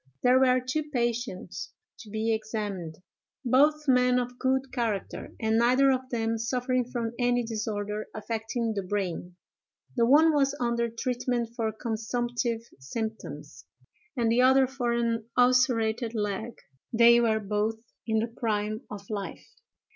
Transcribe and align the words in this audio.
"There 0.23 0.39
were 0.39 0.59
two 0.59 0.89
patients 0.89 1.73
to 1.99 2.09
be 2.09 2.33
examined—both 2.33 3.87
men 3.87 4.17
of 4.17 4.39
good 4.39 4.71
character, 4.71 5.31
and 5.39 5.59
neither 5.59 5.91
of 5.91 6.09
them 6.09 6.39
suffering 6.39 6.85
from 6.89 7.13
any 7.19 7.43
disorder 7.43 8.07
affecting 8.15 8.73
the 8.73 8.81
brain; 8.81 9.35
the 9.95 10.07
one 10.07 10.33
was 10.33 10.57
under 10.59 10.89
treatment 10.89 11.53
for 11.55 11.71
consumptive 11.71 12.61
symptoms, 12.79 13.65
and 14.17 14.31
the 14.31 14.41
other 14.41 14.65
for 14.65 14.91
an 14.91 15.29
ulcerated 15.37 16.15
leg: 16.15 16.45
and 16.91 16.99
they 16.99 17.19
were 17.21 17.39
both 17.39 17.75
in 18.07 18.17
the 18.21 18.27
prime 18.27 18.81
of 18.89 19.07
life. 19.11 19.45